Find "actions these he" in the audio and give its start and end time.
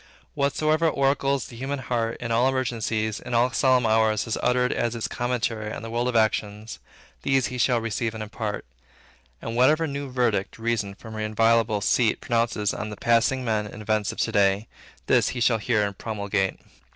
6.15-7.59